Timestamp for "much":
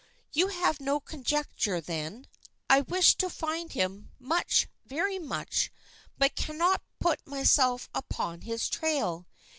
4.17-4.67, 5.19-5.71